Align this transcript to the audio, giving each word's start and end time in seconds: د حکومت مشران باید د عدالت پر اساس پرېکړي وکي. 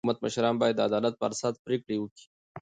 د 0.01 0.03
حکومت 0.03 0.17
مشران 0.25 0.55
باید 0.61 0.75
د 0.77 0.81
عدالت 0.89 1.13
پر 1.21 1.31
اساس 1.35 1.55
پرېکړي 1.65 1.95
وکي. 1.99 2.25